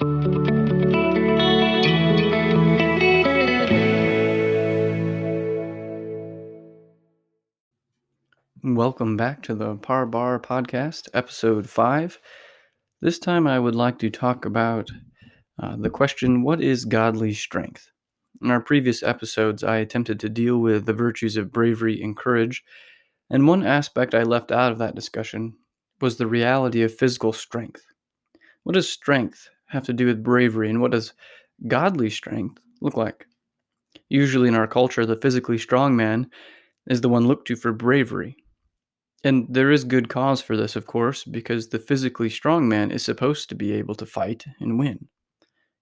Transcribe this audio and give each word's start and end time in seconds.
Welcome 0.00 0.38
back 9.18 9.42
to 9.42 9.54
the 9.54 9.76
Par 9.82 10.06
Bar 10.06 10.40
Podcast, 10.40 11.10
episode 11.12 11.68
5. 11.68 12.18
This 13.02 13.18
time 13.18 13.46
I 13.46 13.58
would 13.58 13.74
like 13.74 13.98
to 13.98 14.08
talk 14.08 14.46
about 14.46 14.90
uh, 15.62 15.76
the 15.76 15.90
question 15.90 16.42
what 16.42 16.62
is 16.62 16.86
godly 16.86 17.34
strength? 17.34 17.90
In 18.40 18.50
our 18.50 18.62
previous 18.62 19.02
episodes, 19.02 19.62
I 19.62 19.76
attempted 19.76 20.18
to 20.20 20.30
deal 20.30 20.56
with 20.60 20.86
the 20.86 20.94
virtues 20.94 21.36
of 21.36 21.52
bravery 21.52 22.00
and 22.00 22.16
courage, 22.16 22.64
and 23.28 23.46
one 23.46 23.66
aspect 23.66 24.14
I 24.14 24.22
left 24.22 24.50
out 24.50 24.72
of 24.72 24.78
that 24.78 24.94
discussion 24.94 25.58
was 26.00 26.16
the 26.16 26.26
reality 26.26 26.80
of 26.82 26.94
physical 26.94 27.34
strength. 27.34 27.84
What 28.62 28.72
does 28.72 28.88
strength 28.88 29.50
have 29.70 29.84
to 29.86 29.92
do 29.92 30.06
with 30.06 30.22
bravery, 30.22 30.70
and 30.70 30.80
what 30.80 30.92
does 30.92 31.12
godly 31.66 32.10
strength 32.10 32.60
look 32.80 32.96
like? 32.96 33.26
Usually 34.08 34.48
in 34.48 34.54
our 34.54 34.66
culture, 34.66 35.06
the 35.06 35.16
physically 35.16 35.58
strong 35.58 35.96
man 35.96 36.30
is 36.86 37.00
the 37.00 37.08
one 37.08 37.26
looked 37.26 37.48
to 37.48 37.56
for 37.56 37.72
bravery 37.72 38.36
and 39.22 39.46
there 39.50 39.70
is 39.70 39.84
good 39.84 40.08
cause 40.08 40.40
for 40.40 40.56
this, 40.56 40.76
of 40.76 40.86
course, 40.86 41.24
because 41.24 41.68
the 41.68 41.78
physically 41.78 42.30
strong 42.30 42.68
man 42.68 42.90
is 42.90 43.04
supposed 43.04 43.48
to 43.48 43.54
be 43.54 43.72
able 43.72 43.94
to 43.96 44.06
fight 44.06 44.46
and 44.60 44.78
win. 44.78 45.08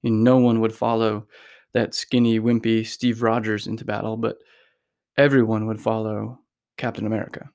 And 0.03 0.25
no 0.25 0.39
one 0.39 0.61
would 0.61 0.75
follow 0.75 1.27
that 1.73 1.95
skinny, 1.95 2.41
wimpy 2.41 2.85
Steve 2.87 3.23
Rogers 3.23 3.67
into 3.67 3.85
battle, 3.85 4.17
but 4.17 4.39
everyone 5.17 5.67
would 5.67 5.81
follow 5.81 6.41
Captain 6.77 7.07
America. 7.07 7.51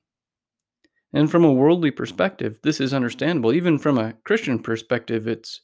And 1.12 1.30
from 1.30 1.44
a 1.44 1.52
worldly 1.52 1.90
perspective, 1.90 2.58
this 2.62 2.80
is 2.80 2.94
understandable. 2.94 3.52
Even 3.52 3.78
from 3.78 3.98
a 3.98 4.14
Christian 4.24 4.58
perspective, 4.58 5.28
it's 5.28 5.60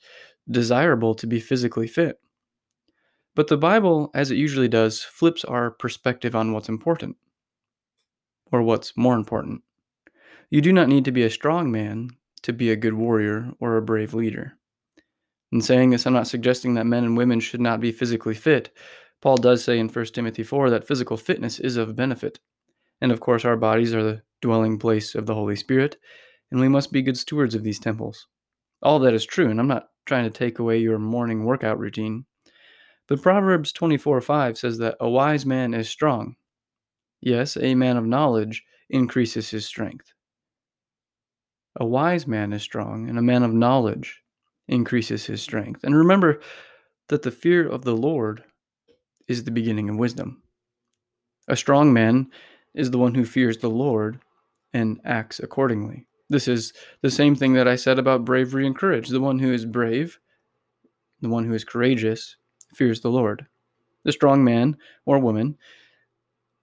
desirable 0.49 1.15
to 1.15 1.27
be 1.27 1.41
physically 1.41 1.87
fit. 1.87 2.21
But 3.35 3.49
the 3.49 3.57
Bible, 3.57 4.11
as 4.15 4.31
it 4.31 4.37
usually 4.37 4.69
does, 4.69 5.03
flips 5.03 5.45
our 5.45 5.71
perspective 5.71 6.35
on 6.35 6.53
what's 6.53 6.69
important, 6.69 7.17
or 8.51 8.63
what's 8.63 8.97
more 8.97 9.15
important. 9.15 9.63
You 10.51 10.61
do 10.61 10.73
not 10.73 10.89
need 10.89 11.05
to 11.05 11.13
be 11.13 11.23
a 11.23 11.31
strong 11.31 11.71
man 11.71 12.11
to 12.43 12.53
be 12.53 12.71
a 12.71 12.77
good 12.77 12.95
warrior 12.95 13.53
or 13.61 13.77
a 13.77 13.83
brave 13.83 14.15
leader. 14.15 14.55
In 15.53 15.61
saying 15.61 15.91
this, 15.91 16.07
I'm 16.07 16.13
not 16.13 16.27
suggesting 16.27 16.75
that 16.75 16.87
men 16.87 17.05
and 17.05 17.17
women 17.17 17.41
should 17.41 17.61
not 17.61 17.81
be 17.81 17.93
physically 17.93 18.35
fit. 18.35 18.71
Paul 19.21 19.37
does 19.37 19.63
say 19.63 19.79
in 19.79 19.89
1 19.89 20.05
Timothy 20.07 20.43
4 20.43 20.71
that 20.71 20.87
physical 20.87 21.17
fitness 21.17 21.59
is 21.59 21.77
of 21.77 21.97
benefit. 21.97 22.41
And 23.01 23.13
of 23.13 23.21
course, 23.21 23.45
our 23.45 23.57
bodies 23.57 23.95
are 23.95 24.03
the 24.03 24.23
dwelling 24.41 24.79
place 24.79 25.15
of 25.15 25.27
the 25.27 25.35
Holy 25.35 25.57
Spirit, 25.57 25.97
and 26.51 26.61
we 26.61 26.69
must 26.69 26.93
be 26.93 27.03
good 27.03 27.17
stewards 27.17 27.55
of 27.55 27.63
these 27.63 27.79
temples. 27.79 28.27
All 28.83 28.99
that 29.01 29.15
is 29.15 29.25
true, 29.25 29.51
and 29.51 29.61
I'm 29.61 29.69
not 29.69 29.89
trying 30.07 30.25
to 30.25 30.31
take 30.31 30.59
away 30.59 30.79
your 30.79 30.99
morning 30.99 31.45
workout 31.45 31.79
routine. 31.79 32.25
But 33.09 33.23
Proverbs 33.23 33.73
24 33.73 34.21
5 34.21 34.59
says 34.59 34.79
that 34.79 34.97
a 35.01 35.09
wise 35.09 35.45
man 35.45 35.75
is 35.75 35.89
strong. 35.89 36.37
Yes, 37.21 37.57
a 37.57 37.75
man 37.75 37.97
of 37.97 38.07
knowledge 38.07 38.65
increases 38.89 39.51
his 39.51 39.67
strength. 39.67 40.13
A 41.77 41.87
wise 41.87 42.27
man 42.27 42.53
is 42.53 42.63
strong, 42.63 43.09
and 43.09 43.19
a 43.19 43.23
man 43.23 43.43
of 43.43 43.53
knowledge 43.53 44.23
increases 44.69 45.27
his 45.27 45.43
strength. 45.43 45.85
And 45.85 45.95
remember 45.95 46.41
that 47.09 47.23
the 47.23 47.31
fear 47.31 47.69
of 47.69 47.83
the 47.83 47.97
Lord 47.97 48.45
is 49.29 49.45
the 49.45 49.51
beginning 49.51 49.89
of 49.89 49.97
wisdom. 49.97 50.43
A 51.49 51.57
strong 51.57 51.93
man 51.93 52.31
is 52.75 52.91
the 52.91 52.99
one 52.99 53.15
who 53.15 53.25
fears 53.25 53.59
the 53.59 53.71
Lord 53.71 54.21
and 54.73 55.01
acts 55.05 55.41
accordingly. 55.41 56.07
This 56.31 56.49
is 56.49 56.73
the 57.03 57.11
same 57.11 57.35
thing 57.35 57.55
that 57.55 57.69
I 57.69 57.77
said 57.77 57.99
about 57.99 58.25
bravery 58.25 58.67
and 58.67 58.75
courage. 58.75 59.09
The 59.09 59.21
one 59.21 59.41
who 59.41 59.53
is 59.53 59.67
brave, 59.67 60.19
the 61.21 61.29
one 61.29 61.45
who 61.45 61.53
is 61.53 61.65
courageous, 61.65 62.37
fears 62.73 63.01
the 63.01 63.11
Lord. 63.11 63.47
The 64.05 64.13
strong 64.13 64.43
man 64.43 64.77
or 65.05 65.19
woman 65.19 65.59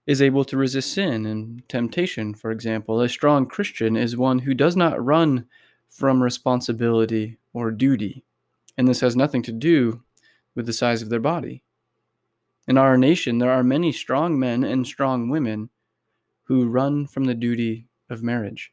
is 0.06 0.22
able 0.22 0.44
to 0.46 0.56
resist 0.56 0.94
sin 0.94 1.26
and 1.26 1.68
temptation, 1.68 2.34
for 2.34 2.50
example. 2.50 3.00
A 3.02 3.10
strong 3.10 3.44
Christian 3.44 3.94
is 3.94 4.16
one 4.16 4.38
who 4.40 4.54
does 4.54 4.74
not 4.74 5.04
run 5.04 5.46
from 5.90 6.22
responsibility 6.22 7.36
or 7.52 7.70
duty. 7.70 8.24
And 8.78 8.88
this 8.88 9.00
has 9.00 9.14
nothing 9.14 9.42
to 9.42 9.52
do 9.52 10.02
with 10.54 10.64
the 10.64 10.72
size 10.72 11.02
of 11.02 11.10
their 11.10 11.20
body. 11.20 11.62
In 12.66 12.78
our 12.78 12.96
nation, 12.96 13.36
there 13.36 13.50
are 13.50 13.62
many 13.62 13.92
strong 13.92 14.38
men 14.38 14.64
and 14.64 14.86
strong 14.86 15.28
women 15.28 15.68
who 16.44 16.68
run 16.68 17.06
from 17.06 17.24
the 17.24 17.34
duty 17.34 17.86
of 18.08 18.22
marriage, 18.22 18.72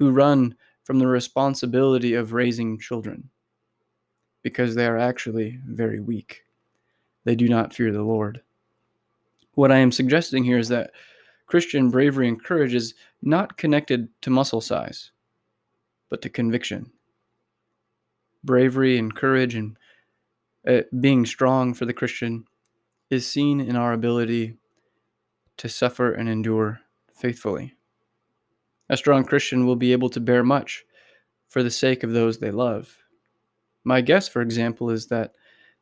who 0.00 0.10
run 0.10 0.56
from 0.82 0.98
the 0.98 1.06
responsibility 1.06 2.14
of 2.14 2.32
raising 2.32 2.78
children, 2.78 3.28
because 4.42 4.74
they 4.74 4.86
are 4.86 4.96
actually 4.96 5.60
very 5.66 6.00
weak. 6.00 6.42
They 7.24 7.34
do 7.34 7.48
not 7.48 7.74
fear 7.74 7.92
the 7.92 8.02
Lord. 8.02 8.40
What 9.52 9.70
I 9.70 9.76
am 9.76 9.92
suggesting 9.92 10.42
here 10.42 10.58
is 10.58 10.68
that 10.70 10.92
Christian 11.46 11.90
bravery 11.90 12.28
and 12.28 12.42
courage 12.42 12.72
is 12.72 12.94
not 13.20 13.58
connected 13.58 14.08
to 14.22 14.30
muscle 14.30 14.62
size, 14.62 15.10
but 16.08 16.22
to 16.22 16.30
conviction. 16.30 16.90
Bravery 18.42 18.96
and 18.96 19.14
courage 19.14 19.54
and 19.54 19.76
uh, 20.66 20.82
being 20.98 21.26
strong 21.26 21.74
for 21.74 21.84
the 21.84 21.92
Christian 21.92 22.46
is 23.10 23.26
seen 23.26 23.60
in 23.60 23.76
our 23.76 23.92
ability 23.92 24.56
to 25.58 25.68
suffer 25.68 26.10
and 26.10 26.26
endure 26.26 26.80
faithfully. 27.12 27.74
A 28.90 28.96
strong 28.96 29.24
Christian 29.24 29.66
will 29.66 29.76
be 29.76 29.92
able 29.92 30.10
to 30.10 30.20
bear 30.20 30.42
much 30.42 30.84
for 31.48 31.62
the 31.62 31.70
sake 31.70 32.02
of 32.02 32.12
those 32.12 32.38
they 32.38 32.50
love. 32.50 32.98
My 33.84 34.00
guess, 34.00 34.26
for 34.26 34.42
example, 34.42 34.90
is 34.90 35.06
that 35.06 35.32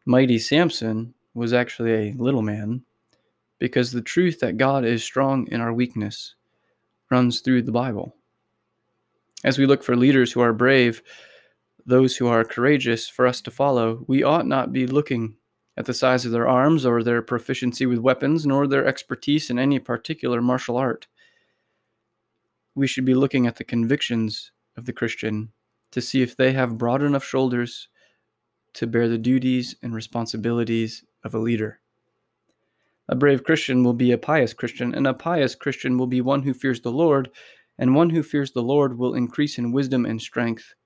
mighty 0.04 0.38
Samson 0.38 1.14
was 1.32 1.54
actually 1.54 1.92
a 1.94 2.14
little 2.18 2.42
man 2.42 2.82
because 3.58 3.90
the 3.92 4.02
truth 4.02 4.40
that 4.40 4.58
God 4.58 4.84
is 4.84 5.02
strong 5.02 5.48
in 5.50 5.62
our 5.62 5.72
weakness 5.72 6.34
runs 7.10 7.40
through 7.40 7.62
the 7.62 7.72
Bible. 7.72 8.14
As 9.42 9.56
we 9.56 9.64
look 9.64 9.82
for 9.82 9.96
leaders 9.96 10.32
who 10.32 10.40
are 10.40 10.52
brave, 10.52 11.02
those 11.86 12.14
who 12.14 12.26
are 12.26 12.44
courageous 12.44 13.08
for 13.08 13.26
us 13.26 13.40
to 13.40 13.50
follow, 13.50 14.04
we 14.06 14.22
ought 14.22 14.46
not 14.46 14.70
be 14.70 14.86
looking 14.86 15.36
at 15.78 15.86
the 15.86 15.94
size 15.94 16.26
of 16.26 16.32
their 16.32 16.46
arms 16.46 16.84
or 16.84 17.02
their 17.02 17.22
proficiency 17.22 17.86
with 17.86 18.00
weapons, 18.00 18.44
nor 18.44 18.66
their 18.66 18.86
expertise 18.86 19.48
in 19.48 19.58
any 19.58 19.78
particular 19.78 20.42
martial 20.42 20.76
art. 20.76 21.06
We 22.78 22.86
should 22.86 23.04
be 23.04 23.14
looking 23.14 23.48
at 23.48 23.56
the 23.56 23.64
convictions 23.64 24.52
of 24.76 24.84
the 24.86 24.92
Christian 24.92 25.50
to 25.90 26.00
see 26.00 26.22
if 26.22 26.36
they 26.36 26.52
have 26.52 26.78
broad 26.78 27.02
enough 27.02 27.24
shoulders 27.24 27.88
to 28.74 28.86
bear 28.86 29.08
the 29.08 29.18
duties 29.18 29.74
and 29.82 29.92
responsibilities 29.92 31.02
of 31.24 31.34
a 31.34 31.40
leader. 31.40 31.80
A 33.08 33.16
brave 33.16 33.42
Christian 33.42 33.82
will 33.82 33.94
be 33.94 34.12
a 34.12 34.16
pious 34.16 34.54
Christian, 34.54 34.94
and 34.94 35.08
a 35.08 35.12
pious 35.12 35.56
Christian 35.56 35.98
will 35.98 36.06
be 36.06 36.20
one 36.20 36.44
who 36.44 36.54
fears 36.54 36.80
the 36.80 36.92
Lord, 36.92 37.30
and 37.76 37.96
one 37.96 38.10
who 38.10 38.22
fears 38.22 38.52
the 38.52 38.62
Lord 38.62 38.96
will 38.96 39.12
increase 39.12 39.58
in 39.58 39.72
wisdom 39.72 40.06
and 40.06 40.22
strength. 40.22 40.76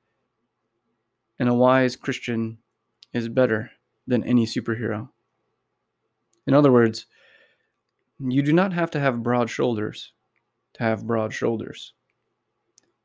And 1.39 1.47
a 1.47 1.55
wise 1.55 1.95
Christian 1.95 2.57
is 3.13 3.29
better 3.29 3.71
than 4.07 4.25
any 4.25 4.47
superhero. 4.47 5.11
In 6.47 6.55
other 6.55 6.73
words, 6.73 7.05
you 8.19 8.41
do 8.41 8.55
not 8.55 8.73
have 8.73 8.91
to 8.93 9.01
have 9.01 9.23
broad 9.23 9.51
shoulders 9.51 10.15
to 10.75 10.83
have 10.83 11.07
broad 11.07 11.33
shoulders. 11.33 11.93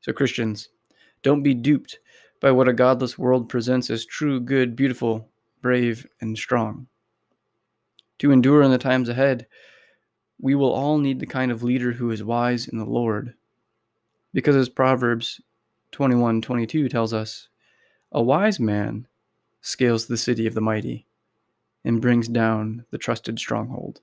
So, 0.00 0.12
Christians, 0.12 0.68
don't 1.22 1.42
be 1.42 1.54
duped 1.54 1.98
by 2.40 2.50
what 2.52 2.68
a 2.68 2.72
godless 2.72 3.18
world 3.18 3.48
presents 3.48 3.90
as 3.90 4.04
true, 4.04 4.40
good, 4.40 4.76
beautiful, 4.76 5.28
brave, 5.60 6.06
and 6.20 6.36
strong 6.38 6.86
to 8.18 8.32
endure 8.32 8.62
in 8.62 8.70
the 8.70 8.78
times 8.78 9.08
ahead, 9.08 9.46
we 10.40 10.54
will 10.54 10.72
all 10.72 10.98
need 10.98 11.20
the 11.20 11.26
kind 11.26 11.50
of 11.50 11.62
leader 11.62 11.92
who 11.92 12.10
is 12.10 12.22
wise 12.22 12.68
in 12.68 12.78
the 12.78 12.84
Lord. 12.84 13.34
Because 14.32 14.56
as 14.56 14.68
Proverbs 14.68 15.40
21:22 15.92 16.88
tells 16.88 17.12
us, 17.12 17.48
a 18.12 18.22
wise 18.22 18.60
man 18.60 19.06
scales 19.60 20.06
the 20.06 20.16
city 20.16 20.46
of 20.46 20.54
the 20.54 20.60
mighty 20.60 21.06
and 21.84 22.00
brings 22.00 22.28
down 22.28 22.84
the 22.90 22.98
trusted 22.98 23.38
stronghold. 23.38 24.00